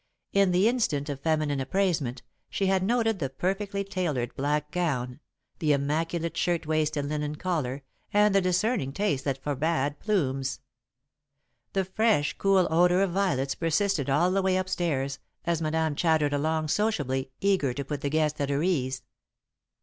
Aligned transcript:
In 0.33 0.51
the 0.51 0.67
instant 0.67 1.09
of 1.09 1.19
feminine 1.19 1.59
appraisement, 1.59 2.23
she 2.49 2.65
had 2.65 2.81
noted 2.81 3.19
the 3.19 3.29
perfectly 3.29 3.83
tailored 3.83 4.33
black 4.35 4.71
gown, 4.71 5.19
the 5.59 5.73
immaculate 5.73 6.35
shirtwaist 6.35 6.97
and 6.97 7.07
linen 7.07 7.35
collar, 7.35 7.83
and 8.11 8.33
the 8.33 8.41
discerning 8.41 8.93
taste 8.93 9.25
that 9.25 9.37
forbade 9.43 9.99
plumes. 9.99 10.59
The 11.73 11.85
fresh, 11.85 12.33
cool 12.39 12.67
odour 12.71 13.01
of 13.03 13.11
violets 13.11 13.53
persisted 13.53 14.09
all 14.09 14.31
the 14.31 14.41
way 14.41 14.57
up 14.57 14.69
stairs, 14.69 15.19
as 15.45 15.61
Madame 15.61 15.93
chattered 15.93 16.33
along 16.33 16.69
sociably, 16.69 17.29
eager 17.39 17.71
to 17.71 17.85
put 17.85 18.01
the 18.01 18.09
guest 18.09 18.41
at 18.41 18.49
her 18.49 18.63
ease. 18.63 19.03